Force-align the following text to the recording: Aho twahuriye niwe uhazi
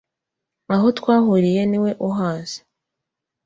Aho 0.73 0.87
twahuriye 0.97 1.61
niwe 1.67 1.91
uhazi 2.09 2.59